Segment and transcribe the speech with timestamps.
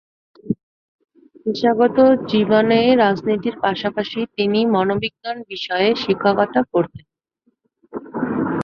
[1.41, 1.97] পেশাগত
[2.31, 7.05] জীবনে রাজনীতির পাশাপাশি তিনি মনোবিজ্ঞান বিষয়ে শিক্ষকতা করতেন।